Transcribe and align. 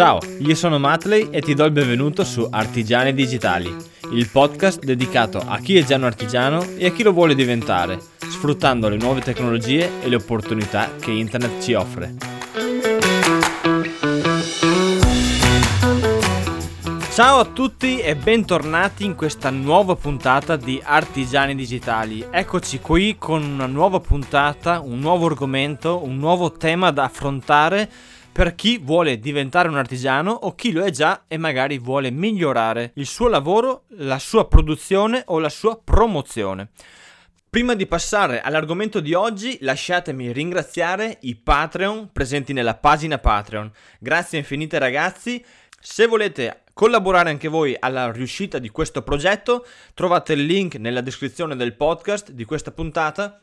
Ciao, 0.00 0.18
io 0.38 0.54
sono 0.54 0.78
Matley 0.78 1.28
e 1.30 1.42
ti 1.42 1.52
do 1.52 1.66
il 1.66 1.72
benvenuto 1.72 2.24
su 2.24 2.48
Artigiani 2.50 3.12
Digitali, 3.12 3.70
il 4.12 4.30
podcast 4.30 4.82
dedicato 4.82 5.36
a 5.36 5.58
chi 5.58 5.76
è 5.76 5.84
già 5.84 5.96
un 5.96 6.04
artigiano 6.04 6.64
e 6.78 6.86
a 6.86 6.90
chi 6.90 7.02
lo 7.02 7.12
vuole 7.12 7.34
diventare, 7.34 8.00
sfruttando 8.16 8.88
le 8.88 8.96
nuove 8.96 9.20
tecnologie 9.20 10.00
e 10.00 10.08
le 10.08 10.14
opportunità 10.14 10.94
che 10.98 11.10
internet 11.10 11.62
ci 11.62 11.74
offre. 11.74 12.14
Ciao 17.12 17.38
a 17.40 17.44
tutti 17.44 18.00
e 18.00 18.16
bentornati 18.16 19.04
in 19.04 19.14
questa 19.14 19.50
nuova 19.50 19.96
puntata 19.96 20.56
di 20.56 20.80
Artigiani 20.82 21.54
Digitali. 21.54 22.24
Eccoci 22.30 22.80
qui 22.80 23.16
con 23.18 23.42
una 23.42 23.66
nuova 23.66 24.00
puntata, 24.00 24.80
un 24.80 24.98
nuovo 24.98 25.26
argomento, 25.26 26.02
un 26.02 26.16
nuovo 26.16 26.52
tema 26.52 26.90
da 26.90 27.04
affrontare 27.04 27.90
per 28.32 28.54
chi 28.54 28.78
vuole 28.78 29.18
diventare 29.18 29.68
un 29.68 29.76
artigiano 29.76 30.30
o 30.30 30.54
chi 30.54 30.72
lo 30.72 30.84
è 30.84 30.90
già 30.90 31.24
e 31.26 31.36
magari 31.36 31.78
vuole 31.78 32.10
migliorare 32.10 32.92
il 32.94 33.06
suo 33.06 33.28
lavoro, 33.28 33.84
la 33.96 34.18
sua 34.18 34.46
produzione 34.46 35.22
o 35.26 35.38
la 35.38 35.48
sua 35.48 35.78
promozione. 35.82 36.70
Prima 37.50 37.74
di 37.74 37.86
passare 37.86 38.40
all'argomento 38.40 39.00
di 39.00 39.12
oggi, 39.12 39.58
lasciatemi 39.62 40.30
ringraziare 40.32 41.18
i 41.22 41.34
Patreon 41.34 42.10
presenti 42.12 42.52
nella 42.52 42.76
pagina 42.76 43.18
Patreon. 43.18 43.72
Grazie 43.98 44.38
infinite 44.38 44.78
ragazzi. 44.78 45.44
Se 45.80 46.06
volete 46.06 46.62
collaborare 46.72 47.30
anche 47.30 47.48
voi 47.48 47.74
alla 47.76 48.12
riuscita 48.12 48.60
di 48.60 48.68
questo 48.68 49.02
progetto, 49.02 49.66
trovate 49.94 50.34
il 50.34 50.44
link 50.44 50.76
nella 50.76 51.00
descrizione 51.00 51.56
del 51.56 51.74
podcast 51.74 52.30
di 52.30 52.44
questa 52.44 52.70
puntata 52.70 53.40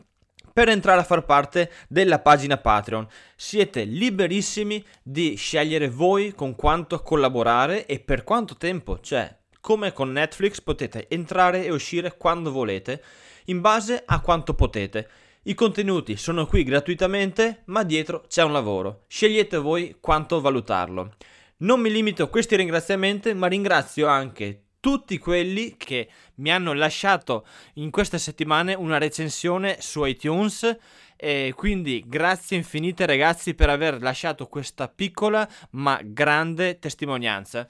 per 0.57 0.69
entrare 0.69 1.01
a 1.01 1.03
far 1.03 1.23
parte 1.23 1.69
della 1.87 2.17
pagina 2.17 2.57
Patreon. 2.57 3.07
Siete 3.35 3.83
liberissimi 3.83 4.83
di 5.03 5.35
scegliere 5.35 5.87
voi 5.87 6.33
con 6.33 6.55
quanto 6.55 6.99
collaborare 7.03 7.85
e 7.85 7.99
per 7.99 8.23
quanto 8.23 8.57
tempo, 8.57 8.99
cioè 8.99 9.37
come 9.61 9.93
con 9.93 10.11
Netflix 10.11 10.59
potete 10.59 11.05
entrare 11.09 11.63
e 11.63 11.71
uscire 11.71 12.17
quando 12.17 12.51
volete, 12.51 13.03
in 13.45 13.61
base 13.61 14.01
a 14.03 14.19
quanto 14.19 14.55
potete. 14.55 15.07
I 15.43 15.53
contenuti 15.53 16.17
sono 16.17 16.47
qui 16.47 16.63
gratuitamente, 16.63 17.61
ma 17.65 17.83
dietro 17.83 18.23
c'è 18.27 18.41
un 18.41 18.51
lavoro. 18.51 19.03
Scegliete 19.05 19.57
voi 19.57 19.97
quanto 19.99 20.41
valutarlo. 20.41 21.17
Non 21.57 21.79
mi 21.79 21.91
limito 21.91 22.23
a 22.23 22.29
questi 22.29 22.55
ringraziamenti, 22.55 23.31
ma 23.35 23.45
ringrazio 23.45 24.07
anche 24.07 24.66
tutti 24.79 25.17
quelli 25.17 25.75
che 25.77 26.09
mi 26.35 26.51
hanno 26.51 26.73
lasciato 26.73 27.45
in 27.75 27.89
queste 27.89 28.17
settimane 28.17 28.73
una 28.73 28.97
recensione 28.97 29.77
su 29.79 30.03
iTunes. 30.05 30.77
E 31.19 31.53
quindi 31.55 32.03
grazie 32.05 32.57
infinite 32.57 33.07
ragazzi 33.07 33.55
per 33.55 33.69
aver 33.69 34.01
lasciato 34.01 34.47
questa 34.47 34.87
piccola 34.87 35.49
ma 35.71 35.99
grande 36.03 36.77
testimonianza. 36.77 37.67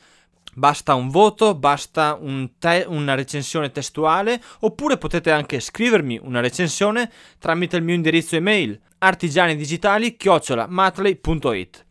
Basta 0.53 0.95
un 0.95 1.09
voto, 1.09 1.55
basta 1.55 2.17
un 2.19 2.57
te- 2.57 2.83
una 2.87 3.15
recensione 3.15 3.71
testuale 3.71 4.41
oppure 4.61 4.97
potete 4.97 5.31
anche 5.31 5.59
scrivermi 5.59 6.19
una 6.23 6.39
recensione 6.41 7.11
tramite 7.37 7.77
il 7.77 7.83
mio 7.83 7.95
indirizzo 7.95 8.35
email 8.35 8.79
artigianidigitali-matley.it 8.97 11.85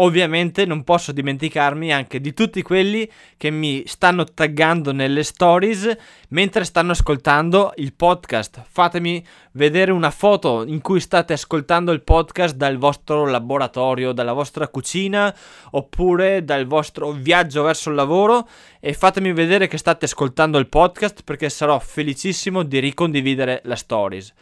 Ovviamente 0.00 0.64
non 0.64 0.84
posso 0.84 1.10
dimenticarmi 1.10 1.92
anche 1.92 2.20
di 2.20 2.32
tutti 2.32 2.62
quelli 2.62 3.10
che 3.36 3.50
mi 3.50 3.82
stanno 3.84 4.24
taggando 4.24 4.92
nelle 4.92 5.24
stories 5.24 5.96
mentre 6.28 6.62
stanno 6.64 6.92
ascoltando 6.92 7.72
il 7.76 7.92
podcast. 7.94 8.62
Fatemi 8.68 9.24
vedere 9.52 9.90
una 9.90 10.12
foto 10.12 10.64
in 10.64 10.80
cui 10.82 11.00
state 11.00 11.32
ascoltando 11.32 11.90
il 11.90 12.02
podcast 12.02 12.54
dal 12.54 12.76
vostro 12.76 13.26
laboratorio, 13.26 14.12
dalla 14.12 14.32
vostra 14.32 14.68
cucina 14.68 15.34
oppure 15.70 16.44
dal 16.44 16.66
vostro 16.66 17.10
viaggio 17.10 17.64
verso 17.64 17.88
il 17.88 17.96
lavoro 17.96 18.48
e 18.78 18.92
fatemi 18.92 19.32
vedere 19.32 19.66
che 19.66 19.78
state 19.78 20.04
ascoltando 20.04 20.58
il 20.58 20.68
podcast 20.68 21.22
perché 21.24 21.48
sarò 21.48 21.76
felicissimo 21.80 22.62
di 22.62 22.78
ricondividere 22.78 23.62
la 23.64 23.74
stories. 23.74 24.32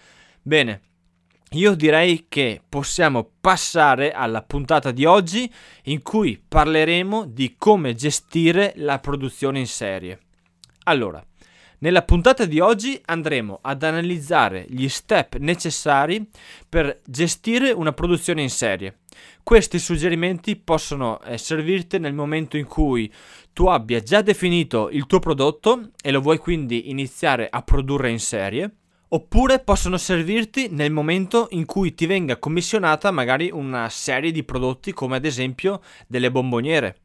Bene, 0.43 0.81
io 1.51 1.75
direi 1.75 2.27
che 2.29 2.61
possiamo 2.69 3.31
passare 3.41 4.11
alla 4.11 4.43
puntata 4.43 4.91
di 4.91 5.05
oggi 5.05 5.51
in 5.85 6.03
cui 6.03 6.43
parleremo 6.47 7.25
di 7.25 7.55
come 7.57 7.95
gestire 7.95 8.73
la 8.77 8.99
produzione 8.99 9.61
in 9.61 9.67
serie. 9.69 10.19
Allora, 10.85 11.25
nella 11.79 12.03
puntata 12.03 12.47
di 12.47 12.59
oggi 12.59 13.01
andremo 13.05 13.61
ad 13.63 13.83
analizzare 13.85 14.65
gli 14.69 14.89
step 14.89 15.37
necessari 15.37 16.29
per 16.69 17.01
gestire 17.05 17.71
una 17.71 17.93
produzione 17.93 18.43
in 18.43 18.51
serie. 18.51 18.99
Questi 19.43 19.79
suggerimenti 19.79 20.57
possono 20.57 21.21
eh, 21.23 21.39
servirti 21.39 21.99
nel 21.99 22.15
momento 22.15 22.57
in 22.57 22.67
cui 22.67 23.13
tu 23.53 23.67
abbia 23.67 24.01
già 24.01 24.21
definito 24.21 24.91
il 24.91 25.07
tuo 25.07 25.21
prodotto 25.21 25.91
e 26.03 26.11
lo 26.11 26.21
vuoi 26.21 26.39
quindi 26.39 26.91
iniziare 26.91 27.47
a 27.49 27.63
produrre 27.63 28.11
in 28.11 28.21
serie 28.21 28.71
Oppure 29.09 29.61
possono 29.61 29.99
servirti 29.99 30.69
nel 30.71 30.91
momento 30.91 31.47
in 31.51 31.65
cui 31.65 31.95
ti 31.95 32.07
venga 32.07 32.39
commissionata 32.39 33.13
magari 33.13 33.51
una 33.53 33.89
serie 33.89 34.33
di 34.33 34.43
prodotti 34.43 34.93
come 34.93 35.17
ad 35.17 35.25
esempio 35.25 35.81
delle 36.09 36.33
bomboniere. 36.33 36.97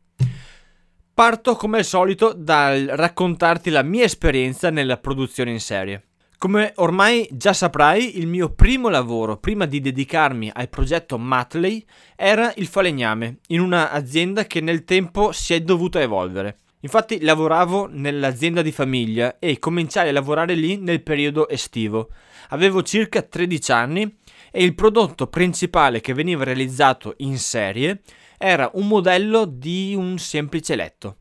Parto 1.14 1.56
come 1.56 1.78
al 1.78 1.84
solito 1.84 2.34
dal 2.36 2.86
raccontarti 2.86 3.70
la 3.70 3.84
mia 3.84 4.04
esperienza 4.04 4.72
nella 4.72 4.98
produzione 4.98 5.52
in 5.52 5.60
serie. 5.60 6.06
Come 6.40 6.72
ormai 6.78 7.28
già 7.32 7.54
saprai, 7.54 8.18
il 8.18 8.26
mio 8.26 8.50
primo 8.50 8.90
lavoro 8.90 9.38
prima 9.38 9.68
di 9.68 9.80
dedicarmi 9.80 10.50
al 10.52 10.70
progetto 10.70 11.20
Matley 11.20 11.86
era 12.16 12.52
il 12.56 12.66
falegname 12.66 13.42
in 13.50 13.60
un'azienda 13.60 14.46
che 14.46 14.60
nel 14.60 14.86
tempo 14.86 15.32
si 15.34 15.54
è 15.54 15.62
dovuta 15.62 16.02
evolvere. 16.02 16.58
Infatti 16.82 17.22
lavoravo 17.22 17.88
nell'azienda 17.88 18.62
di 18.62 18.72
famiglia 18.72 19.38
e 19.40 19.60
cominciai 19.60 20.10
a 20.10 20.12
lavorare 20.12 20.56
lì 20.56 20.78
nel 20.78 21.04
periodo 21.04 21.48
estivo. 21.48 22.10
Avevo 22.50 22.82
circa 22.82 23.22
13 23.22 23.72
anni 23.72 24.18
e 24.52 24.64
il 24.64 24.74
prodotto 24.74 25.28
principale 25.28 26.02
che 26.02 26.14
veniva 26.14 26.44
realizzato 26.44 27.14
in 27.18 27.38
serie 27.38 28.02
era 28.38 28.70
un 28.74 28.88
modello 28.88 29.46
di 29.46 29.94
un 29.96 30.18
semplice 30.18 30.76
letto. 30.76 31.18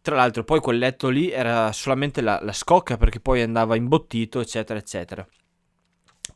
Tra 0.00 0.16
l'altro 0.16 0.44
poi 0.44 0.60
quel 0.60 0.78
letto 0.78 1.08
lì 1.08 1.30
era 1.30 1.70
solamente 1.72 2.22
la, 2.22 2.38
la 2.42 2.52
scocca 2.52 2.96
perché 2.96 3.20
poi 3.20 3.42
andava 3.42 3.76
imbottito 3.76 4.40
eccetera 4.40 4.78
eccetera. 4.78 5.26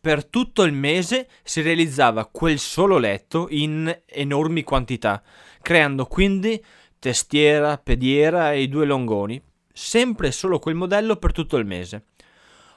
Per 0.00 0.26
tutto 0.26 0.62
il 0.62 0.72
mese 0.72 1.28
si 1.42 1.62
realizzava 1.62 2.26
quel 2.26 2.58
solo 2.58 2.98
letto 2.98 3.46
in 3.50 4.02
enormi 4.06 4.62
quantità, 4.62 5.22
creando 5.60 6.06
quindi 6.06 6.62
testiera, 6.98 7.78
pediera 7.78 8.52
e 8.52 8.62
i 8.62 8.68
due 8.68 8.86
longoni, 8.86 9.40
sempre 9.72 10.32
solo 10.32 10.58
quel 10.58 10.74
modello 10.74 11.16
per 11.16 11.32
tutto 11.32 11.56
il 11.56 11.66
mese. 11.66 12.04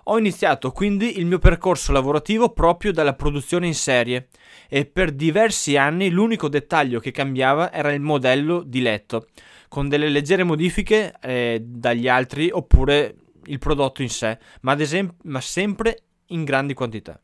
Ho 0.05 0.17
iniziato 0.17 0.71
quindi 0.71 1.19
il 1.19 1.25
mio 1.25 1.37
percorso 1.37 1.91
lavorativo 1.91 2.49
proprio 2.49 2.91
dalla 2.91 3.13
produzione 3.13 3.67
in 3.67 3.75
serie 3.75 4.29
e 4.67 4.85
per 4.85 5.11
diversi 5.11 5.77
anni 5.77 6.09
l'unico 6.09 6.49
dettaglio 6.49 6.99
che 6.99 7.11
cambiava 7.11 7.71
era 7.71 7.91
il 7.93 8.01
modello 8.01 8.63
di 8.63 8.81
letto, 8.81 9.27
con 9.67 9.87
delle 9.87 10.09
leggere 10.09 10.43
modifiche 10.43 11.13
eh, 11.21 11.61
dagli 11.63 12.07
altri 12.07 12.49
oppure 12.51 13.15
il 13.45 13.59
prodotto 13.59 14.01
in 14.01 14.09
sé, 14.09 14.37
ma, 14.61 14.79
esempio, 14.79 15.17
ma 15.23 15.39
sempre 15.39 16.03
in 16.27 16.43
grandi 16.43 16.73
quantità. 16.73 17.19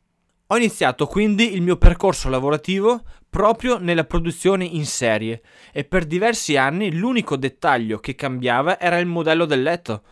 Ho 0.50 0.56
iniziato 0.56 1.06
quindi 1.06 1.54
il 1.54 1.62
mio 1.62 1.76
percorso 1.76 2.30
lavorativo 2.30 3.02
proprio 3.28 3.78
nella 3.78 4.04
produzione 4.04 4.64
in 4.64 4.86
serie. 4.86 5.42
E 5.72 5.84
per 5.84 6.04
diversi 6.04 6.56
anni 6.56 6.94
l'unico 6.94 7.36
dettaglio 7.36 7.98
che 7.98 8.14
cambiava 8.14 8.80
era 8.80 8.98
il 8.98 9.06
modello 9.06 9.44
del 9.44 9.62
letto, 9.62 10.02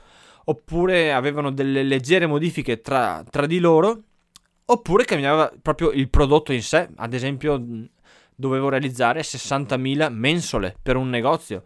oppure 0.45 1.13
avevano 1.13 1.51
delle 1.51 1.83
leggere 1.83 2.27
modifiche 2.27 2.81
tra, 2.81 3.25
tra 3.29 3.47
di 3.47 3.59
loro, 3.59 4.03
oppure 4.65 5.05
cambiava 5.05 5.53
proprio 5.61 5.91
il 5.91 6.09
prodotto 6.09 6.53
in 6.53 6.63
sé, 6.63 6.89
ad 6.97 7.15
esempio 7.15 7.63
dovevo 8.35 8.69
realizzare 8.69 9.21
60.000 9.21 10.13
mensole 10.13 10.77
per 10.83 10.97
un 10.97 11.09
negozio. 11.09 11.65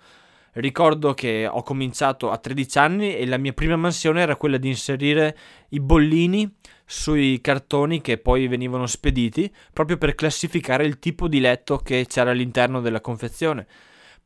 Ricordo 0.52 1.14
che 1.14 1.47
ho 1.47 1.62
cominciato 1.62 2.31
a 2.31 2.37
13 2.37 2.79
anni 2.79 3.17
e 3.17 3.26
la 3.26 3.37
mia 3.37 3.52
prima 3.52 3.76
mansione 3.76 4.20
era 4.20 4.35
quella 4.35 4.56
di 4.56 4.69
inserire 4.69 5.37
i 5.70 5.81
bollini 5.81 6.52
sui 6.90 7.40
cartoni 7.40 8.00
che 8.00 8.19
poi 8.19 8.48
venivano 8.48 8.88
spediti 8.88 9.48
proprio 9.72 9.96
per 9.96 10.16
classificare 10.16 10.84
il 10.84 10.98
tipo 10.98 11.28
di 11.28 11.38
letto 11.38 11.76
che 11.76 12.04
c'era 12.08 12.32
all'interno 12.32 12.81
della 12.81 13.00
confezione. 13.00 13.64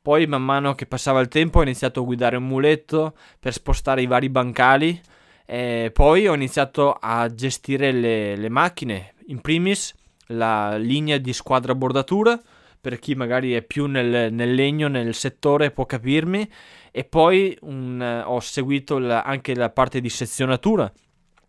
Poi 0.00 0.26
man 0.26 0.42
mano 0.42 0.74
che 0.74 0.86
passava 0.86 1.20
il 1.20 1.28
tempo 1.28 1.58
ho 1.58 1.62
iniziato 1.62 2.00
a 2.00 2.04
guidare 2.04 2.38
un 2.38 2.46
muletto 2.46 3.16
per 3.38 3.52
spostare 3.52 4.00
i 4.00 4.06
vari 4.06 4.30
bancali 4.30 4.98
e 5.44 5.90
poi 5.92 6.26
ho 6.26 6.34
iniziato 6.34 6.96
a 6.98 7.28
gestire 7.34 7.92
le, 7.92 8.34
le 8.34 8.48
macchine, 8.48 9.12
in 9.26 9.42
primis 9.42 9.94
la 10.28 10.78
linea 10.78 11.18
di 11.18 11.34
squadra 11.34 11.74
bordatura 11.74 12.40
per 12.80 12.98
chi 12.98 13.14
magari 13.14 13.52
è 13.52 13.60
più 13.60 13.84
nel, 13.84 14.32
nel 14.32 14.54
legno, 14.54 14.88
nel 14.88 15.14
settore 15.14 15.70
può 15.70 15.84
capirmi 15.84 16.50
e 16.90 17.04
poi 17.04 17.58
un, 17.60 18.22
ho 18.24 18.40
seguito 18.40 18.96
la, 18.96 19.20
anche 19.20 19.54
la 19.54 19.68
parte 19.68 20.00
di 20.00 20.08
sezionatura 20.08 20.90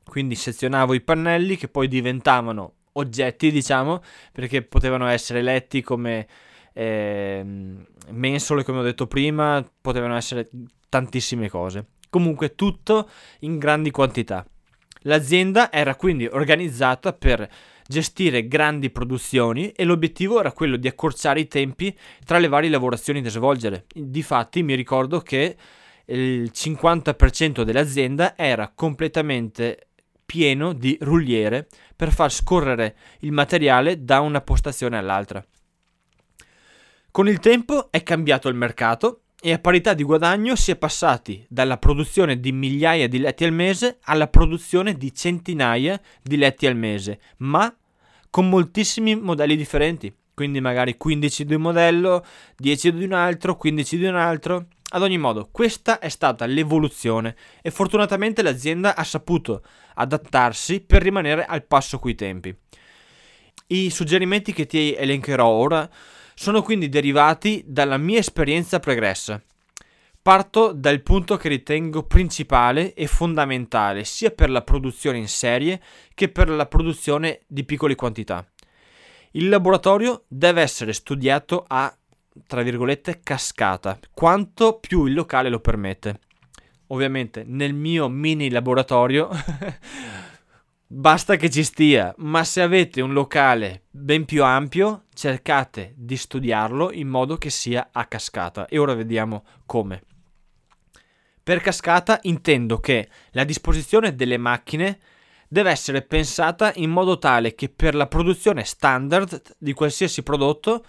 quindi 0.07 0.35
sezionavo 0.35 0.93
i 0.93 1.01
pannelli 1.01 1.57
che 1.57 1.67
poi 1.67 1.87
diventavano 1.87 2.73
oggetti, 2.93 3.51
diciamo, 3.51 4.01
perché 4.31 4.61
potevano 4.61 5.07
essere 5.07 5.41
letti 5.41 5.81
come 5.81 6.27
eh, 6.73 7.43
mensole 8.11 8.63
come 8.63 8.79
ho 8.79 8.83
detto 8.83 9.07
prima, 9.07 9.65
potevano 9.81 10.15
essere 10.15 10.49
tantissime 10.89 11.49
cose. 11.49 11.85
Comunque 12.09 12.55
tutto 12.55 13.09
in 13.39 13.57
grandi 13.57 13.91
quantità. 13.91 14.45
L'azienda 15.01 15.71
era 15.71 15.95
quindi 15.95 16.25
organizzata 16.25 17.13
per 17.13 17.47
gestire 17.87 18.47
grandi 18.47 18.89
produzioni 18.89 19.69
e 19.69 19.83
l'obiettivo 19.83 20.39
era 20.39 20.51
quello 20.51 20.75
di 20.77 20.87
accorciare 20.87 21.39
i 21.39 21.47
tempi 21.47 21.95
tra 22.23 22.39
le 22.39 22.47
varie 22.47 22.69
lavorazioni 22.69 23.21
da 23.21 23.29
svolgere. 23.29 23.85
Difatti 23.93 24.63
mi 24.63 24.73
ricordo 24.73 25.19
che 25.19 25.55
il 26.05 26.51
50% 26.53 27.61
dell'azienda 27.61 28.35
era 28.35 28.71
completamente 28.73 29.87
pieno 30.35 30.73
di 30.73 30.97
rulliere 30.99 31.65
per 31.95 32.11
far 32.11 32.29
scorrere 32.29 32.97
il 33.19 33.31
materiale 33.31 34.03
da 34.03 34.19
una 34.19 34.41
postazione 34.41 34.97
all'altra. 34.97 35.41
Con 37.09 37.29
il 37.29 37.39
tempo 37.39 37.89
è 37.89 38.03
cambiato 38.03 38.49
il 38.49 38.55
mercato 38.55 39.21
e 39.39 39.53
a 39.53 39.59
parità 39.59 39.93
di 39.93 40.03
guadagno 40.03 40.57
si 40.57 40.71
è 40.71 40.75
passati 40.75 41.45
dalla 41.47 41.77
produzione 41.77 42.41
di 42.41 42.51
migliaia 42.51 43.07
di 43.07 43.19
letti 43.19 43.45
al 43.45 43.53
mese 43.53 43.99
alla 44.01 44.27
produzione 44.27 44.95
di 44.95 45.13
centinaia 45.13 46.01
di 46.21 46.35
letti 46.35 46.67
al 46.67 46.75
mese, 46.75 47.21
ma 47.37 47.73
con 48.29 48.49
moltissimi 48.49 49.15
modelli 49.15 49.55
differenti. 49.55 50.13
Quindi 50.33 50.59
magari 50.59 50.97
15 50.97 51.45
di 51.45 51.53
un 51.53 51.61
modello, 51.61 52.25
10 52.57 52.93
di 52.93 53.05
un 53.05 53.13
altro, 53.13 53.55
15 53.55 53.97
di 53.97 54.03
un 54.03 54.17
altro. 54.17 54.67
Ad 54.95 55.01
ogni 55.01 55.17
modo, 55.17 55.49
questa 55.51 55.99
è 55.99 56.07
stata 56.07 56.45
l'evoluzione 56.45 57.35
e 57.61 57.69
fortunatamente 57.69 58.41
l'azienda 58.41 58.95
ha 58.95 59.03
saputo 59.03 59.61
adattarsi 59.95 60.79
per 60.79 61.01
rimanere 61.01 61.43
al 61.43 61.65
passo 61.65 61.99
coi 61.99 62.15
tempi. 62.15 62.55
I 63.67 63.89
suggerimenti 63.89 64.53
che 64.53 64.65
ti 64.65 64.95
elencherò 64.95 65.45
ora 65.45 65.89
sono 66.33 66.61
quindi 66.61 66.87
derivati 66.87 67.61
dalla 67.67 67.97
mia 67.97 68.19
esperienza 68.19 68.79
pregressa. 68.79 69.43
Parto 70.21 70.71
dal 70.71 71.01
punto 71.01 71.35
che 71.35 71.49
ritengo 71.49 72.03
principale 72.03 72.93
e 72.93 73.07
fondamentale 73.07 74.05
sia 74.05 74.31
per 74.31 74.49
la 74.49 74.61
produzione 74.61 75.17
in 75.17 75.27
serie 75.27 75.81
che 76.13 76.29
per 76.29 76.47
la 76.47 76.67
produzione 76.67 77.41
di 77.47 77.65
piccole 77.65 77.95
quantità. 77.95 78.47
Il 79.31 79.49
laboratorio 79.49 80.23
deve 80.29 80.61
essere 80.61 80.93
studiato 80.93 81.65
a, 81.67 81.93
tra 82.47 82.61
virgolette, 82.61 83.21
cascata, 83.23 83.99
quanto 84.13 84.79
più 84.79 85.05
il 85.05 85.13
locale 85.13 85.49
lo 85.49 85.59
permette. 85.59 86.19
Ovviamente 86.87 87.43
nel 87.45 87.73
mio 87.73 88.07
mini 88.09 88.49
laboratorio 88.49 89.29
Basta 90.87 91.35
che 91.35 91.49
ci 91.49 91.63
stia, 91.63 92.13
ma 92.19 92.43
se 92.43 92.61
avete 92.61 93.01
un 93.01 93.11
locale 93.11 93.85
ben 93.89 94.23
più 94.23 94.43
ampio, 94.43 95.05
cercate 95.15 95.93
di 95.97 96.15
studiarlo 96.15 96.91
in 96.91 97.07
modo 97.07 97.37
che 97.37 97.49
sia 97.49 97.89
a 97.91 98.05
cascata. 98.05 98.67
E 98.67 98.77
ora 98.77 98.93
vediamo 98.93 99.45
come. 99.65 100.03
Per 101.41 101.59
cascata 101.59 102.19
intendo 102.23 102.79
che 102.79 103.09
la 103.31 103.43
disposizione 103.43 104.13
delle 104.13 104.37
macchine 104.37 104.99
deve 105.47 105.71
essere 105.71 106.03
pensata 106.03 106.71
in 106.75 106.91
modo 106.91 107.17
tale 107.17 107.55
che 107.55 107.67
per 107.69 107.95
la 107.95 108.07
produzione 108.07 108.63
standard 108.63 109.41
di 109.57 109.73
qualsiasi 109.73 110.21
prodotto 110.21 110.85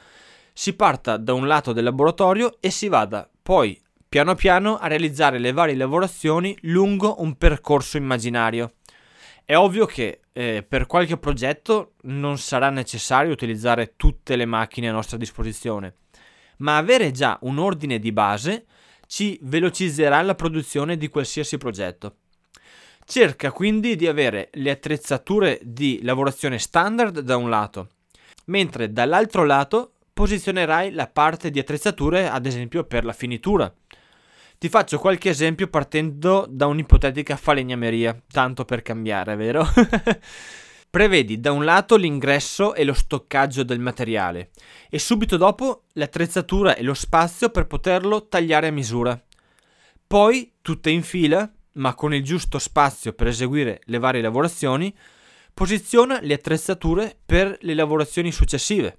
si 0.58 0.72
parta 0.72 1.18
da 1.18 1.34
un 1.34 1.46
lato 1.46 1.74
del 1.74 1.84
laboratorio 1.84 2.56
e 2.60 2.70
si 2.70 2.88
vada 2.88 3.28
poi 3.42 3.78
piano 4.08 4.34
piano 4.34 4.78
a 4.78 4.86
realizzare 4.86 5.38
le 5.38 5.52
varie 5.52 5.76
lavorazioni 5.76 6.56
lungo 6.62 7.20
un 7.20 7.36
percorso 7.36 7.98
immaginario. 7.98 8.76
È 9.44 9.54
ovvio 9.54 9.84
che 9.84 10.20
eh, 10.32 10.64
per 10.66 10.86
qualche 10.86 11.18
progetto 11.18 11.92
non 12.04 12.38
sarà 12.38 12.70
necessario 12.70 13.32
utilizzare 13.32 13.96
tutte 13.96 14.34
le 14.34 14.46
macchine 14.46 14.88
a 14.88 14.92
nostra 14.92 15.18
disposizione, 15.18 15.96
ma 16.58 16.78
avere 16.78 17.10
già 17.10 17.38
un 17.42 17.58
ordine 17.58 17.98
di 17.98 18.10
base 18.10 18.64
ci 19.06 19.38
velocizzerà 19.42 20.22
la 20.22 20.34
produzione 20.34 20.96
di 20.96 21.08
qualsiasi 21.08 21.58
progetto. 21.58 22.16
Cerca 23.04 23.52
quindi 23.52 23.94
di 23.94 24.06
avere 24.06 24.48
le 24.54 24.70
attrezzature 24.70 25.60
di 25.62 26.00
lavorazione 26.02 26.58
standard 26.58 27.20
da 27.20 27.36
un 27.36 27.50
lato, 27.50 27.90
mentre 28.46 28.90
dall'altro 28.90 29.44
lato 29.44 29.90
posizionerai 30.16 30.92
la 30.92 31.08
parte 31.08 31.50
di 31.50 31.58
attrezzature 31.58 32.26
ad 32.26 32.46
esempio 32.46 32.84
per 32.84 33.04
la 33.04 33.12
finitura 33.12 33.70
ti 34.58 34.70
faccio 34.70 34.98
qualche 34.98 35.28
esempio 35.28 35.68
partendo 35.68 36.46
da 36.48 36.66
un'ipotetica 36.66 37.36
falegnameria, 37.36 38.18
tanto 38.32 38.64
per 38.64 38.80
cambiare, 38.80 39.36
vero? 39.36 39.66
Prevedi 40.88 41.38
da 41.38 41.52
un 41.52 41.62
lato 41.62 41.96
l'ingresso 41.96 42.74
e 42.74 42.84
lo 42.84 42.94
stoccaggio 42.94 43.62
del 43.64 43.80
materiale 43.80 44.52
e 44.88 44.98
subito 44.98 45.36
dopo 45.36 45.82
l'attrezzatura 45.92 46.74
e 46.74 46.82
lo 46.82 46.94
spazio 46.94 47.50
per 47.50 47.66
poterlo 47.66 48.28
tagliare 48.28 48.68
a 48.68 48.72
misura. 48.72 49.22
Poi, 50.06 50.54
tutte 50.62 50.88
in 50.88 51.02
fila, 51.02 51.52
ma 51.72 51.94
con 51.94 52.14
il 52.14 52.24
giusto 52.24 52.58
spazio 52.58 53.12
per 53.12 53.26
eseguire 53.26 53.82
le 53.84 53.98
varie 53.98 54.22
lavorazioni, 54.22 54.96
posiziona 55.52 56.18
le 56.22 56.32
attrezzature 56.32 57.14
per 57.26 57.58
le 57.60 57.74
lavorazioni 57.74 58.32
successive. 58.32 58.96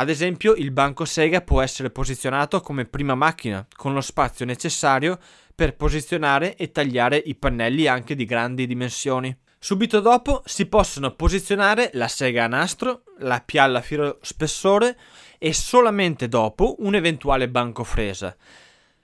Ad 0.00 0.08
esempio, 0.08 0.54
il 0.54 0.70
banco 0.70 1.04
Sega 1.04 1.40
può 1.40 1.60
essere 1.60 1.90
posizionato 1.90 2.60
come 2.60 2.84
prima 2.84 3.16
macchina, 3.16 3.66
con 3.74 3.94
lo 3.94 4.00
spazio 4.00 4.44
necessario 4.44 5.18
per 5.52 5.74
posizionare 5.74 6.54
e 6.54 6.70
tagliare 6.70 7.16
i 7.16 7.34
pannelli 7.34 7.88
anche 7.88 8.14
di 8.14 8.24
grandi 8.24 8.68
dimensioni. 8.68 9.36
Subito 9.58 9.98
dopo 9.98 10.42
si 10.44 10.66
possono 10.66 11.16
posizionare 11.16 11.90
la 11.94 12.06
sega 12.06 12.44
a 12.44 12.46
nastro, 12.46 13.02
la 13.18 13.42
pialla 13.44 13.78
a 13.78 13.82
filo 13.82 14.18
spessore 14.22 14.96
e 15.36 15.52
solamente 15.52 16.28
dopo 16.28 16.76
un 16.78 16.94
eventuale 16.94 17.48
banco 17.48 17.82
fresa. 17.82 18.36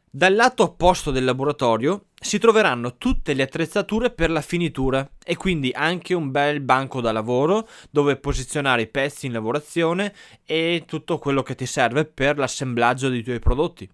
Dal 0.09 0.33
lato 0.33 0.63
opposto 0.63 1.11
del 1.11 1.25
laboratorio 1.25 2.05
si 2.25 2.39
troveranno 2.39 2.97
tutte 2.97 3.35
le 3.35 3.43
attrezzature 3.43 4.11
per 4.11 4.31
la 4.31 4.41
finitura 4.41 5.07
e 5.23 5.37
quindi 5.37 5.71
anche 5.75 6.15
un 6.15 6.31
bel 6.31 6.63
banco 6.63 7.03
da 7.03 7.13
lavoro 7.13 7.69
dove 7.91 8.17
posizionare 8.17 8.83
i 8.83 8.87
pezzi 8.87 9.27
in 9.27 9.33
lavorazione 9.33 10.15
e 10.47 10.85
tutto 10.87 11.19
quello 11.19 11.43
che 11.43 11.55
ti 11.55 11.67
serve 11.67 12.07
per 12.07 12.39
l'assemblaggio 12.39 13.11
dei 13.11 13.23
tuoi 13.23 13.41
prodotti. 13.41 13.87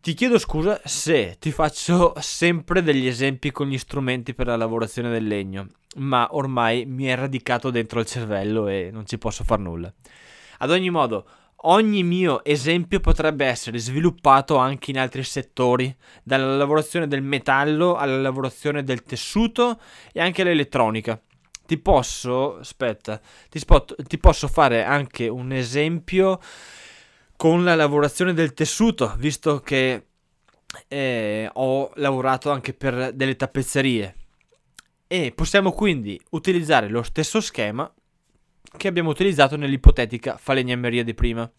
Ti 0.00 0.14
chiedo 0.14 0.38
scusa 0.38 0.80
se 0.82 1.36
ti 1.38 1.52
faccio 1.52 2.14
sempre 2.20 2.82
degli 2.82 3.06
esempi 3.06 3.50
con 3.50 3.68
gli 3.68 3.76
strumenti 3.76 4.32
per 4.32 4.46
la 4.46 4.56
lavorazione 4.56 5.10
del 5.10 5.26
legno, 5.26 5.66
ma 5.96 6.26
ormai 6.30 6.86
mi 6.86 7.04
è 7.04 7.14
radicato 7.14 7.68
dentro 7.68 8.00
il 8.00 8.06
cervello 8.06 8.66
e 8.66 8.88
non 8.90 9.04
ci 9.04 9.18
posso 9.18 9.44
far 9.44 9.58
nulla. 9.58 9.92
Ad 10.60 10.70
ogni 10.70 10.88
modo, 10.88 11.26
ogni 11.62 12.02
mio 12.02 12.44
esempio 12.44 13.00
potrebbe 13.00 13.46
essere 13.46 13.78
sviluppato 13.78 14.56
anche 14.56 14.90
in 14.90 14.98
altri 14.98 15.24
settori, 15.24 15.94
dalla 16.22 16.56
lavorazione 16.56 17.08
del 17.08 17.22
metallo 17.22 17.96
alla 17.96 18.20
lavorazione 18.20 18.84
del 18.84 19.02
tessuto 19.02 19.80
e 20.12 20.20
anche 20.20 20.42
all'elettronica. 20.42 21.20
Ti 21.66 21.78
posso, 21.78 22.58
aspetta, 22.58 23.20
ti, 23.48 23.58
spot, 23.58 24.02
ti 24.04 24.18
posso 24.18 24.48
fare 24.48 24.84
anche 24.84 25.28
un 25.28 25.52
esempio 25.52 26.40
con 27.36 27.62
la 27.62 27.74
lavorazione 27.74 28.32
del 28.32 28.54
tessuto, 28.54 29.14
visto 29.18 29.60
che 29.60 30.06
eh, 30.88 31.50
ho 31.52 31.90
lavorato 31.96 32.50
anche 32.50 32.72
per 32.72 33.12
delle 33.12 33.36
tappezzerie. 33.36 34.14
E 35.06 35.32
possiamo 35.34 35.72
quindi 35.72 36.20
utilizzare 36.30 36.88
lo 36.88 37.02
stesso 37.02 37.40
schema 37.40 37.90
che 38.76 38.88
abbiamo 38.88 39.10
utilizzato 39.10 39.56
nell'ipotetica 39.56 40.36
falegnameria 40.36 41.04
di 41.04 41.14
prima. 41.14 41.50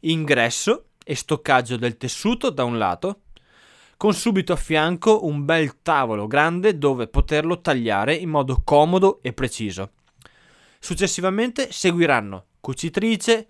Ingresso 0.00 0.86
e 1.04 1.14
stoccaggio 1.14 1.76
del 1.76 1.96
tessuto 1.96 2.50
da 2.50 2.64
un 2.64 2.78
lato, 2.78 3.22
con 3.96 4.14
subito 4.14 4.52
a 4.52 4.56
fianco 4.56 5.26
un 5.26 5.44
bel 5.44 5.80
tavolo 5.82 6.26
grande 6.26 6.76
dove 6.76 7.06
poterlo 7.06 7.60
tagliare 7.60 8.14
in 8.14 8.30
modo 8.30 8.62
comodo 8.64 9.20
e 9.22 9.32
preciso. 9.32 9.92
Successivamente 10.78 11.70
seguiranno 11.70 12.46
cucitrice, 12.58 13.46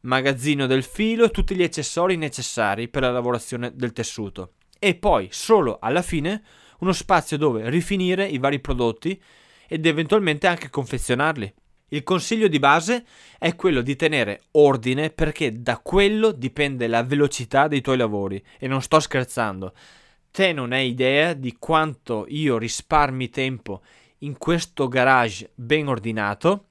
magazzino 0.00 0.66
del 0.66 0.84
filo 0.84 1.24
e 1.24 1.30
tutti 1.30 1.54
gli 1.54 1.62
accessori 1.62 2.16
necessari 2.16 2.88
per 2.88 3.02
la 3.02 3.10
lavorazione 3.10 3.72
del 3.74 3.92
tessuto. 3.92 4.52
E 4.78 4.94
poi, 4.94 5.28
solo 5.32 5.78
alla 5.80 6.02
fine, 6.02 6.42
uno 6.78 6.92
spazio 6.92 7.36
dove 7.36 7.68
rifinire 7.68 8.26
i 8.26 8.38
vari 8.38 8.60
prodotti 8.60 9.20
ed 9.66 9.84
eventualmente 9.86 10.46
anche 10.46 10.70
confezionarli. 10.70 11.52
Il 11.90 12.02
consiglio 12.02 12.48
di 12.48 12.58
base 12.58 13.04
è 13.38 13.54
quello 13.56 13.80
di 13.80 13.96
tenere 13.96 14.42
ordine 14.52 15.08
perché 15.10 15.62
da 15.62 15.78
quello 15.78 16.32
dipende 16.32 16.86
la 16.86 17.02
velocità 17.02 17.66
dei 17.66 17.80
tuoi 17.80 17.96
lavori 17.96 18.42
e 18.58 18.68
non 18.68 18.82
sto 18.82 19.00
scherzando. 19.00 19.72
Te 20.30 20.52
non 20.52 20.72
hai 20.72 20.88
idea 20.88 21.32
di 21.32 21.56
quanto 21.58 22.26
io 22.28 22.58
risparmi 22.58 23.30
tempo 23.30 23.82
in 24.18 24.36
questo 24.36 24.88
garage 24.88 25.52
ben 25.54 25.88
ordinato 25.88 26.66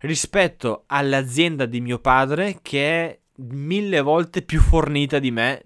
rispetto 0.00 0.82
all'azienda 0.86 1.66
di 1.66 1.80
mio 1.80 2.00
padre 2.00 2.58
che 2.60 3.04
è 3.04 3.18
mille 3.36 4.00
volte 4.00 4.42
più 4.42 4.60
fornita 4.60 5.18
di 5.18 5.30
me 5.30 5.62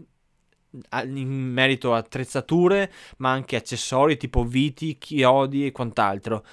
in 1.04 1.28
merito 1.28 1.94
a 1.94 1.98
attrezzature 1.98 2.92
ma 3.18 3.30
anche 3.30 3.56
accessori 3.56 4.16
tipo 4.16 4.44
viti, 4.44 4.98
chiodi 4.98 5.66
e 5.66 5.72
quant'altro 5.72 6.44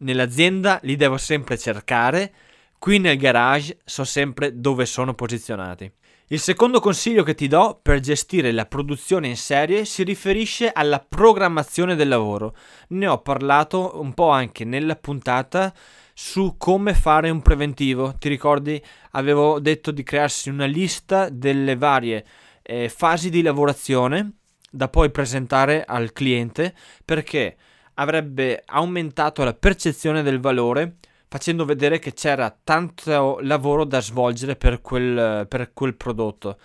nell'azienda 0.00 0.78
li 0.82 0.96
devo 0.96 1.16
sempre 1.16 1.56
cercare, 1.56 2.32
Qui 2.80 2.98
nel 2.98 3.18
garage 3.18 3.76
so 3.84 4.04
sempre 4.04 4.58
dove 4.58 4.86
sono 4.86 5.12
posizionati. 5.12 5.92
Il 6.28 6.40
secondo 6.40 6.80
consiglio 6.80 7.22
che 7.22 7.34
ti 7.34 7.46
do 7.46 7.78
per 7.82 8.00
gestire 8.00 8.52
la 8.52 8.64
produzione 8.64 9.28
in 9.28 9.36
serie 9.36 9.84
si 9.84 10.02
riferisce 10.02 10.72
alla 10.72 10.98
programmazione 10.98 11.94
del 11.94 12.08
lavoro. 12.08 12.56
Ne 12.88 13.06
ho 13.06 13.18
parlato 13.20 14.00
un 14.00 14.14
po' 14.14 14.30
anche 14.30 14.64
nella 14.64 14.96
puntata 14.96 15.74
su 16.14 16.54
come 16.56 16.94
fare 16.94 17.28
un 17.28 17.42
preventivo. 17.42 18.14
Ti 18.16 18.30
ricordi? 18.30 18.82
Avevo 19.10 19.60
detto 19.60 19.90
di 19.90 20.02
crearsi 20.02 20.48
una 20.48 20.64
lista 20.64 21.28
delle 21.28 21.76
varie 21.76 22.24
eh, 22.62 22.88
fasi 22.88 23.28
di 23.28 23.42
lavorazione 23.42 24.36
da 24.70 24.88
poi 24.88 25.10
presentare 25.10 25.84
al 25.84 26.14
cliente 26.14 26.74
perché 27.04 27.56
avrebbe 28.00 28.62
aumentato 28.66 29.44
la 29.44 29.54
percezione 29.54 30.22
del 30.22 30.40
valore 30.40 30.96
facendo 31.28 31.64
vedere 31.64 32.00
che 32.00 32.12
c'era 32.12 32.50
tanto 32.64 33.38
lavoro 33.42 33.84
da 33.84 34.00
svolgere 34.00 34.56
per 34.56 34.80
quel, 34.80 35.46
per 35.46 35.72
quel 35.72 35.94
prodotto. 35.94 36.58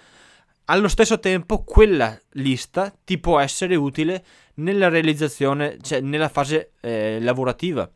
Allo 0.66 0.88
stesso 0.88 1.20
tempo, 1.20 1.64
quella 1.64 2.20
lista 2.32 2.92
ti 3.04 3.20
può 3.20 3.40
essere 3.40 3.76
utile 3.76 4.26
nella 4.56 4.90
realizzazione, 4.90 5.78
cioè 5.82 6.00
nella 6.00 6.30
fase 6.30 6.72
eh, 6.82 7.20
lavorativa. 7.22 7.88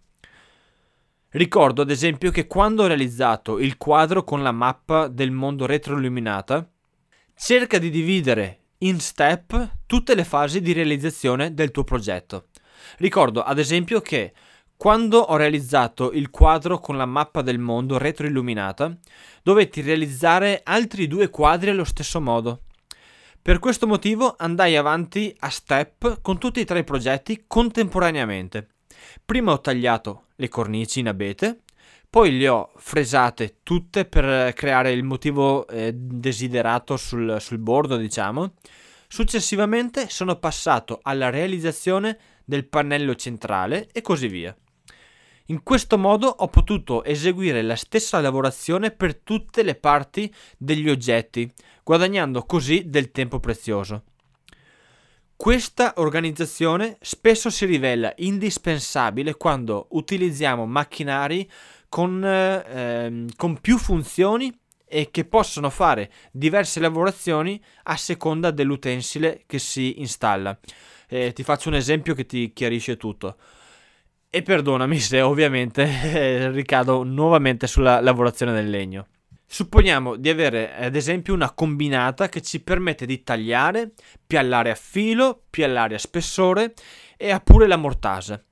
Ricordo 1.31 1.81
ad 1.81 1.89
esempio 1.89 2.29
che 2.29 2.45
quando 2.45 2.83
ho 2.83 2.87
realizzato 2.87 3.57
il 3.57 3.77
quadro 3.77 4.23
con 4.23 4.43
la 4.43 4.51
mappa 4.51 5.07
del 5.07 5.31
mondo 5.31 5.65
retroilluminata, 5.65 6.69
cerca 7.33 7.79
di 7.79 7.89
dividere 7.89 8.65
in 8.79 8.99
step 8.99 9.77
tutte 9.87 10.13
le 10.13 10.23
fasi 10.23 10.61
di 10.61 10.71
realizzazione 10.71 11.55
del 11.55 11.71
tuo 11.71 11.83
progetto. 11.83 12.48
Ricordo 12.97 13.41
ad 13.41 13.59
esempio 13.59 14.01
che 14.01 14.33
quando 14.75 15.19
ho 15.19 15.35
realizzato 15.35 16.11
il 16.13 16.29
quadro 16.29 16.79
con 16.79 16.95
la 16.95 17.05
mappa 17.05 17.41
del 17.41 17.59
mondo 17.59 17.97
retroilluminata, 17.97 18.97
dovetti 19.43 19.81
realizzare 19.81 20.61
altri 20.63 21.07
due 21.07 21.29
quadri 21.29 21.69
allo 21.69 21.83
stesso 21.83 22.21
modo. 22.21 22.61
Per 23.41 23.59
questo 23.59 23.87
motivo 23.87 24.35
andai 24.37 24.77
avanti 24.77 25.35
a 25.39 25.49
step 25.49 26.21
con 26.21 26.37
tutti 26.37 26.61
e 26.61 26.65
tre 26.65 26.79
i 26.79 26.83
progetti 26.85 27.43
contemporaneamente. 27.45 28.69
Prima 29.25 29.51
ho 29.51 29.59
tagliato 29.59 30.27
le 30.35 30.47
cornici 30.47 31.01
in 31.01 31.09
abete, 31.09 31.61
poi 32.09 32.37
le 32.37 32.47
ho 32.47 32.71
fresate 32.77 33.57
tutte 33.63 34.05
per 34.05 34.53
creare 34.53 34.91
il 34.91 35.03
motivo 35.03 35.67
eh, 35.67 35.91
desiderato 35.93 36.95
sul, 36.95 37.37
sul 37.39 37.57
bordo, 37.57 37.97
diciamo. 37.97 38.53
Successivamente 39.07 40.07
sono 40.09 40.37
passato 40.37 40.99
alla 41.01 41.29
realizzazione 41.29 42.17
del 42.49 42.67
pannello 42.67 43.13
centrale 43.13 43.89
e 43.91 44.01
così 44.01 44.27
via. 44.27 44.55
In 45.45 45.61
questo 45.61 45.99
modo 45.99 46.27
ho 46.27 46.47
potuto 46.47 47.03
eseguire 47.03 47.61
la 47.61 47.75
stessa 47.75 48.19
lavorazione 48.19 48.89
per 48.89 49.17
tutte 49.17 49.61
le 49.61 49.75
parti 49.75 50.33
degli 50.57 50.89
oggetti, 50.89 51.49
guadagnando 51.83 52.43
così 52.45 52.89
del 52.89 53.11
tempo 53.11 53.39
prezioso. 53.39 54.03
Questa 55.35 55.93
organizzazione 55.97 56.97
spesso 57.01 57.51
si 57.51 57.65
rivela 57.65 58.11
indispensabile 58.17 59.35
quando 59.35 59.87
utilizziamo 59.91 60.65
macchinari 60.65 61.49
con, 61.87 62.23
eh, 62.25 63.25
con 63.35 63.59
più 63.61 63.77
funzioni 63.77 64.51
e 64.85 65.09
che 65.11 65.23
possono 65.25 65.69
fare 65.69 66.11
diverse 66.31 66.79
lavorazioni 66.79 67.61
a 67.83 67.95
seconda 67.95 68.49
dell'utensile 68.49 69.43
che 69.45 69.59
si 69.59 69.99
installa. 69.99 70.57
Eh, 71.11 71.33
ti 71.33 71.41
faccio 71.41 71.69
un 71.69 71.75
esempio 71.75 72.13
che 72.13 72.27
ti 72.27 72.53
chiarisce 72.53 72.95
tutto. 72.95 73.35
E 74.29 74.43
perdonami 74.43 74.99
se 74.99 75.21
ovviamente 75.21 75.83
eh, 76.03 76.51
ricado 76.51 77.01
nuovamente 77.03 77.65
sulla 77.65 77.99
lavorazione 77.99 78.53
del 78.53 78.69
legno. 78.69 79.07
Supponiamo 79.51 80.15
di 80.15 80.29
avere 80.29 80.75
ad 80.75 80.95
esempio 80.95 81.33
una 81.33 81.49
combinata 81.49 82.29
che 82.29 82.43
ci 82.43 82.59
permette 82.59 83.07
di 83.07 83.23
tagliare, 83.23 83.93
piallare 84.27 84.69
a 84.69 84.75
filo, 84.75 85.45
piallare 85.49 85.95
a 85.95 85.99
spessore 85.99 86.75
e 87.17 87.31
ha 87.31 87.39
pure 87.39 87.65
la 87.65 87.75
mortase. 87.75 88.45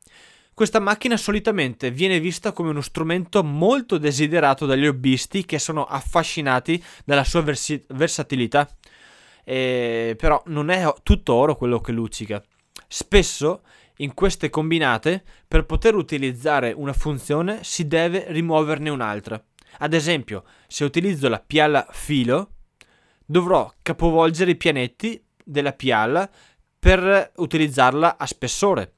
Questa 0.55 0.79
macchina 0.79 1.15
solitamente 1.15 1.91
viene 1.91 2.19
vista 2.19 2.51
come 2.51 2.71
uno 2.71 2.81
strumento 2.81 3.43
molto 3.43 3.99
desiderato 3.99 4.65
dagli 4.65 4.87
hobbisti 4.87 5.45
che 5.45 5.59
sono 5.59 5.85
affascinati 5.85 6.83
dalla 7.05 7.23
sua 7.23 7.41
versi- 7.43 7.85
versatilità. 7.89 8.67
E 9.49 10.15
però 10.17 10.43
non 10.47 10.69
è 10.69 10.93
tutto 11.03 11.33
oro 11.33 11.55
quello 11.55 11.79
che 11.79 11.93
luccica. 11.93 12.43
Spesso 12.85 13.61
in 13.99 14.13
queste 14.13 14.49
combinate, 14.49 15.23
per 15.47 15.65
poter 15.65 15.95
utilizzare 15.95 16.73
una 16.75 16.91
funzione 16.91 17.63
si 17.63 17.87
deve 17.87 18.25
rimuoverne 18.27 18.89
un'altra. 18.89 19.41
Ad 19.79 19.93
esempio, 19.93 20.43
se 20.67 20.83
utilizzo 20.83 21.29
la 21.29 21.39
pialla 21.39 21.87
filo, 21.91 22.55
dovrò 23.25 23.71
capovolgere 23.81 24.51
i 24.51 24.57
pianetti 24.57 25.23
della 25.41 25.71
pialla 25.71 26.29
per 26.77 27.31
utilizzarla 27.37 28.17
a 28.17 28.25
spessore. 28.25 28.95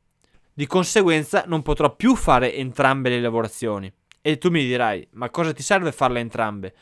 Di 0.51 0.65
conseguenza 0.65 1.43
non 1.45 1.61
potrò 1.61 1.95
più 1.95 2.15
fare 2.15 2.55
entrambe 2.55 3.09
le 3.09 3.21
lavorazioni. 3.21 3.93
E 4.19 4.39
tu 4.39 4.49
mi 4.49 4.65
dirai, 4.65 5.07
ma 5.11 5.29
cosa 5.29 5.53
ti 5.53 5.61
serve 5.61 5.91
farle 5.91 6.19
entrambe? 6.19 6.73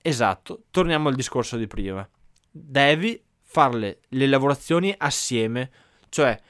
Esatto, 0.00 0.62
torniamo 0.70 1.08
al 1.08 1.14
discorso 1.14 1.58
di 1.58 1.66
prima. 1.66 2.08
Devi 2.58 3.22
farle 3.42 4.00
le 4.08 4.26
lavorazioni 4.26 4.94
assieme, 4.96 5.70
cioè 6.08 6.40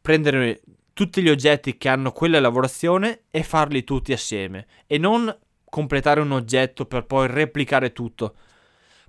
prendere 0.00 0.62
tutti 0.94 1.22
gli 1.22 1.28
oggetti 1.28 1.76
che 1.76 1.88
hanno 1.88 2.12
quella 2.12 2.40
lavorazione 2.40 3.24
e 3.30 3.42
farli 3.42 3.84
tutti 3.84 4.12
assieme 4.12 4.66
e 4.86 4.96
non 4.96 5.34
completare 5.64 6.20
un 6.20 6.32
oggetto 6.32 6.86
per 6.86 7.04
poi 7.04 7.26
replicare 7.26 7.92
tutto. 7.92 8.34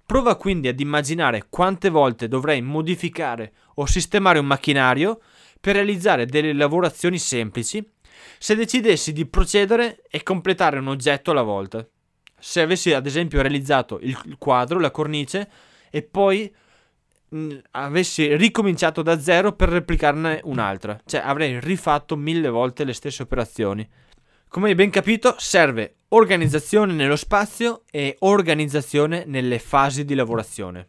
Prova 0.06 0.36
quindi 0.36 0.68
ad 0.68 0.80
immaginare 0.80 1.48
quante 1.50 1.90
volte 1.90 2.28
dovrei 2.28 2.62
modificare 2.62 3.54
o 3.76 3.86
sistemare 3.86 4.40
un 4.40 4.46
macchinario 4.46 5.22
per 5.60 5.76
realizzare 5.76 6.26
delle 6.26 6.54
lavorazioni 6.54 7.18
semplici 7.18 7.82
se 8.38 8.56
decidessi 8.56 9.14
di 9.14 9.26
procedere 9.26 10.04
e 10.10 10.22
completare 10.24 10.80
un 10.80 10.90
oggetto 10.90 11.32
alla 11.32 11.44
volta. 11.44 11.88
Se 12.38 12.60
avessi 12.60 12.94
ad 12.94 13.06
esempio 13.06 13.42
realizzato 13.42 14.00
il 14.02 14.36
quadro, 14.38 14.80
la 14.80 14.92
cornice 14.92 15.50
e 15.92 16.02
poi 16.02 16.52
avessi 17.72 18.36
ricominciato 18.36 19.02
da 19.04 19.20
zero 19.20 19.54
per 19.54 19.70
replicarne 19.70 20.42
un'altra. 20.44 21.00
Cioè 21.06 21.22
avrei 21.24 21.60
rifatto 21.60 22.16
mille 22.18 22.50
volte 22.50 22.84
le 22.84 22.94
stesse 22.94 23.22
operazioni. 23.22 23.88
Come 24.48 24.70
hai 24.70 24.76
ben 24.76 24.90
capito, 24.90 25.36
serve 25.38 25.98
organizzazione 26.10 26.92
nello 26.92 27.16
spazio 27.16 27.84
e 27.90 28.16
organizzazione 28.20 29.24
nelle 29.26 29.60
fasi 29.60 30.04
di 30.04 30.16
lavorazione. 30.16 30.88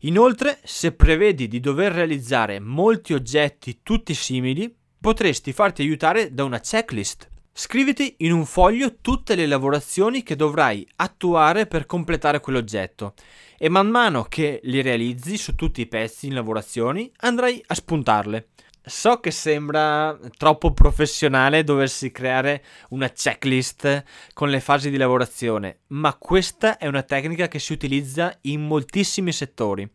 Inoltre, 0.00 0.58
se 0.64 0.92
prevedi 0.92 1.48
di 1.48 1.60
dover 1.60 1.92
realizzare 1.92 2.60
molti 2.60 3.14
oggetti 3.14 3.80
tutti 3.82 4.12
simili, 4.12 4.74
potresti 5.00 5.52
farti 5.52 5.80
aiutare 5.80 6.34
da 6.34 6.44
una 6.44 6.60
checklist. 6.60 7.29
Scriviti 7.62 8.14
in 8.20 8.32
un 8.32 8.46
foglio 8.46 8.96
tutte 9.02 9.34
le 9.34 9.44
lavorazioni 9.44 10.22
che 10.22 10.34
dovrai 10.34 10.88
attuare 10.96 11.66
per 11.66 11.84
completare 11.84 12.40
quell'oggetto 12.40 13.12
e 13.58 13.68
man 13.68 13.90
mano 13.90 14.22
che 14.22 14.60
li 14.62 14.80
realizzi 14.80 15.36
su 15.36 15.54
tutti 15.54 15.82
i 15.82 15.86
pezzi 15.86 16.26
in 16.26 16.32
lavorazioni 16.32 17.12
andrai 17.18 17.62
a 17.66 17.74
spuntarle. 17.74 18.48
So 18.82 19.20
che 19.20 19.30
sembra 19.30 20.18
troppo 20.38 20.72
professionale 20.72 21.62
doversi 21.62 22.10
creare 22.10 22.64
una 22.88 23.10
checklist 23.10 24.04
con 24.32 24.48
le 24.48 24.60
fasi 24.60 24.88
di 24.88 24.96
lavorazione, 24.96 25.80
ma 25.88 26.14
questa 26.14 26.78
è 26.78 26.86
una 26.86 27.02
tecnica 27.02 27.46
che 27.46 27.58
si 27.58 27.74
utilizza 27.74 28.38
in 28.44 28.62
moltissimi 28.62 29.32
settori. 29.32 29.86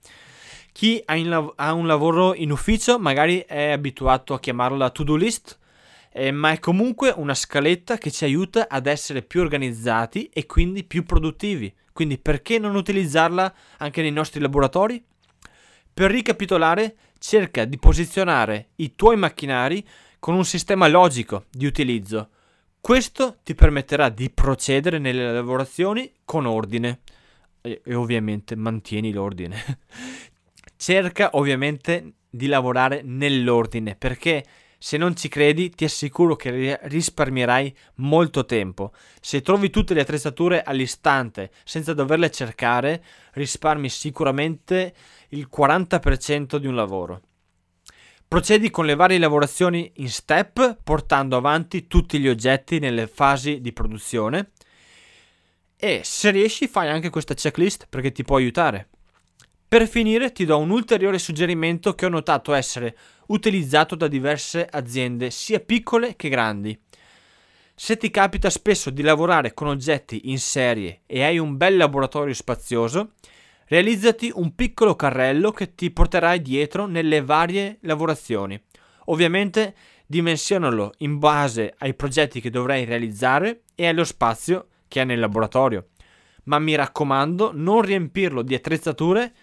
Chi 0.71 1.01
ha, 1.03 1.53
ha 1.55 1.73
un 1.73 1.87
lavoro 1.87 2.35
in 2.35 2.51
ufficio 2.51 2.99
magari 2.99 3.39
è 3.39 3.71
abituato 3.71 4.35
a 4.35 4.39
chiamarla 4.39 4.91
to-do 4.91 5.15
list, 5.15 5.57
eh, 6.17 6.31
ma 6.31 6.51
è 6.51 6.59
comunque 6.59 7.13
una 7.13 7.33
scaletta 7.33 7.97
che 7.97 8.09
ci 8.09 8.23
aiuta 8.23 8.69
ad 8.69 8.87
essere 8.87 9.21
più 9.21 9.41
organizzati 9.41 10.29
e 10.31 10.45
quindi 10.45 10.85
più 10.85 11.03
produttivi. 11.03 11.73
Quindi 11.91 12.17
perché 12.17 12.57
non 12.57 12.75
utilizzarla 12.75 13.53
anche 13.79 14.01
nei 14.01 14.13
nostri 14.13 14.39
laboratori? 14.39 15.03
Per 15.93 16.09
ricapitolare, 16.09 16.95
cerca 17.19 17.65
di 17.65 17.77
posizionare 17.77 18.69
i 18.75 18.95
tuoi 18.95 19.17
macchinari 19.17 19.85
con 20.17 20.35
un 20.35 20.45
sistema 20.45 20.87
logico 20.87 21.47
di 21.51 21.65
utilizzo. 21.65 22.29
Questo 22.79 23.39
ti 23.43 23.53
permetterà 23.53 24.07
di 24.07 24.29
procedere 24.29 24.99
nelle 24.99 25.33
lavorazioni 25.33 26.09
con 26.23 26.45
ordine 26.45 27.01
e, 27.59 27.81
e 27.83 27.93
ovviamente 27.93 28.55
mantieni 28.55 29.11
l'ordine. 29.11 29.79
cerca 30.77 31.31
ovviamente 31.33 32.13
di 32.29 32.47
lavorare 32.47 33.01
nell'ordine 33.03 33.95
perché 33.95 34.45
se 34.77 34.97
non 34.97 35.15
ci 35.15 35.27
credi, 35.27 35.69
ti 35.69 35.85
assicuro 35.85 36.35
che 36.35 36.79
risparmierai 36.83 37.75
molto 37.95 38.45
tempo. 38.45 38.93
Se 39.21 39.41
trovi 39.41 39.69
tutte 39.69 39.93
le 39.93 40.01
attrezzature 40.01 40.61
all'istante 40.63 41.51
senza 41.63 41.93
doverle 41.93 42.31
cercare, 42.31 43.03
risparmi 43.33 43.89
sicuramente 43.89 44.93
il 45.29 45.49
40% 45.55 46.57
di 46.57 46.67
un 46.67 46.75
lavoro. 46.75 47.21
Procedi 48.27 48.69
con 48.69 48.85
le 48.85 48.95
varie 48.95 49.19
lavorazioni 49.19 49.91
in 49.97 50.09
step, 50.09 50.79
portando 50.83 51.37
avanti 51.37 51.87
tutti 51.87 52.19
gli 52.19 52.27
oggetti 52.27 52.79
nelle 52.79 53.07
fasi 53.07 53.61
di 53.61 53.71
produzione. 53.71 54.51
e 55.77 56.01
se 56.03 56.31
riesci 56.31 56.67
fai 56.67 56.89
anche 56.89 57.09
questa 57.09 57.33
checklist 57.33 57.87
perché 57.89 58.11
ti 58.11 58.23
può 58.23 58.37
aiutare. 58.37 58.89
Per 59.67 59.87
finire 59.87 60.31
ti 60.31 60.45
do 60.45 60.57
un 60.57 60.69
ulteriore 60.69 61.19
suggerimento 61.19 61.93
che 61.95 62.05
ho 62.05 62.09
notato 62.09 62.53
essere 62.53 62.95
utilizzato 63.27 63.95
da 63.95 64.07
diverse 64.07 64.67
aziende, 64.69 65.31
sia 65.31 65.59
piccole 65.59 66.15
che 66.15 66.29
grandi. 66.29 66.77
Se 67.73 67.97
ti 67.97 68.09
capita 68.09 68.49
spesso 68.49 68.89
di 68.89 69.01
lavorare 69.01 69.53
con 69.53 69.67
oggetti 69.67 70.29
in 70.29 70.39
serie 70.39 71.01
e 71.05 71.23
hai 71.23 71.37
un 71.37 71.57
bel 71.57 71.75
laboratorio 71.75 72.33
spazioso, 72.33 73.13
realizzati 73.67 74.31
un 74.33 74.55
piccolo 74.55 74.95
carrello 74.95 75.51
che 75.51 75.75
ti 75.75 75.91
porterai 75.91 76.41
dietro 76.41 76.85
nelle 76.85 77.21
varie 77.21 77.79
lavorazioni. 77.81 78.61
Ovviamente 79.05 79.75
dimensionalo 80.07 80.93
in 80.99 81.17
base 81.19 81.73
ai 81.79 81.93
progetti 81.95 82.39
che 82.39 82.49
dovrai 82.49 82.85
realizzare 82.85 83.63
e 83.75 83.87
allo 83.87 84.03
spazio 84.03 84.67
che 84.87 84.99
hai 85.01 85.05
nel 85.05 85.19
laboratorio. 85.19 85.89
Ma 86.45 86.59
mi 86.59 86.75
raccomando, 86.75 87.51
non 87.53 87.81
riempirlo 87.81 88.41
di 88.41 88.53
attrezzature 88.53 89.33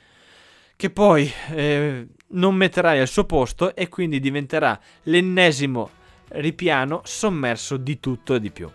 che 0.82 0.90
poi 0.90 1.32
eh, 1.52 2.08
non 2.30 2.56
metterai 2.56 2.98
al 2.98 3.06
suo 3.06 3.22
posto 3.22 3.72
e 3.76 3.88
quindi 3.88 4.18
diventerà 4.18 4.76
l'ennesimo 5.04 5.90
ripiano 6.30 7.02
sommerso 7.04 7.76
di 7.76 8.00
tutto 8.00 8.34
e 8.34 8.40
di 8.40 8.50
più. 8.50 8.68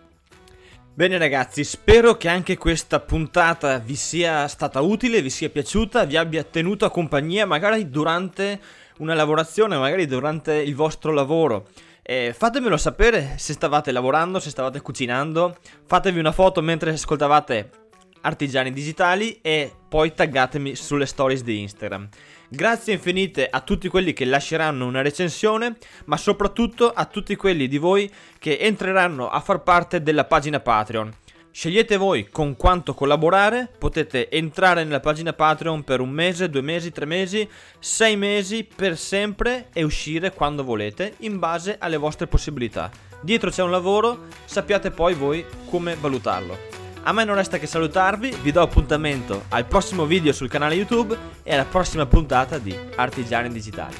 Bene 0.93 1.17
ragazzi, 1.17 1.65
spero 1.65 2.15
che 2.15 2.29
anche 2.29 2.55
questa 2.55 3.01
puntata 3.01 3.79
vi 3.79 3.95
sia 3.95 4.47
stata 4.47 4.79
utile, 4.79 5.21
vi 5.21 5.29
sia 5.29 5.49
piaciuta, 5.49 6.05
vi 6.05 6.15
abbia 6.15 6.43
tenuto 6.43 6.85
a 6.85 6.91
compagnia 6.91 7.45
magari 7.45 7.89
durante 7.89 8.57
una 8.99 9.13
lavorazione, 9.13 9.75
magari 9.75 10.05
durante 10.05 10.53
il 10.53 10.75
vostro 10.75 11.11
lavoro. 11.11 11.67
Eh, 12.01 12.33
fatemelo 12.33 12.77
sapere 12.77 13.33
se 13.35 13.51
stavate 13.51 13.91
lavorando, 13.91 14.39
se 14.39 14.49
stavate 14.49 14.79
cucinando, 14.79 15.57
fatevi 15.85 16.19
una 16.19 16.31
foto 16.31 16.61
mentre 16.61 16.91
ascoltavate 16.91 17.86
Artigiani 18.21 18.71
Digitali 18.71 19.39
e 19.41 19.71
poi 19.87 20.13
taggatemi 20.13 20.75
sulle 20.75 21.05
stories 21.05 21.43
di 21.43 21.61
Instagram. 21.61 22.07
Grazie 22.49 22.93
infinite 22.93 23.47
a 23.49 23.61
tutti 23.61 23.87
quelli 23.87 24.13
che 24.13 24.25
lasceranno 24.25 24.85
una 24.85 25.01
recensione, 25.01 25.77
ma 26.05 26.17
soprattutto 26.17 26.89
a 26.89 27.05
tutti 27.05 27.35
quelli 27.35 27.67
di 27.67 27.77
voi 27.77 28.09
che 28.39 28.57
entreranno 28.57 29.29
a 29.29 29.39
far 29.41 29.63
parte 29.63 30.01
della 30.01 30.25
pagina 30.25 30.59
Patreon. 30.59 31.13
Scegliete 31.51 31.97
voi 31.97 32.29
con 32.29 32.55
quanto 32.55 32.93
collaborare, 32.93 33.67
potete 33.79 34.29
entrare 34.29 34.83
nella 34.83 34.99
pagina 34.99 35.33
Patreon 35.33 35.83
per 35.83 36.01
un 36.01 36.09
mese, 36.09 36.51
due 36.51 36.61
mesi, 36.61 36.91
tre 36.91 37.05
mesi, 37.05 37.49
sei 37.79 38.15
mesi, 38.15 38.63
per 38.63 38.95
sempre 38.95 39.69
e 39.73 39.83
uscire 39.83 40.31
quando 40.33 40.63
volete 40.63 41.15
in 41.21 41.39
base 41.39 41.77
alle 41.79 41.97
vostre 41.97 42.27
possibilità. 42.27 42.91
Dietro 43.21 43.49
c'è 43.49 43.63
un 43.63 43.71
lavoro, 43.71 44.25
sappiate 44.45 44.91
poi 44.91 45.15
voi 45.15 45.43
come 45.67 45.95
valutarlo. 45.99 46.76
A 47.07 47.13
me 47.13 47.23
non 47.23 47.35
resta 47.35 47.57
che 47.57 47.67
salutarvi, 47.67 48.35
vi 48.41 48.51
do 48.51 48.61
appuntamento 48.61 49.45
al 49.47 49.65
prossimo 49.65 50.03
video 50.05 50.33
sul 50.33 50.49
canale 50.49 50.75
YouTube 50.75 51.17
e 51.41 51.53
alla 51.53 51.63
prossima 51.63 52.05
puntata 52.05 52.57
di 52.57 52.77
Artigiani 52.97 53.47
Digitali. 53.47 53.95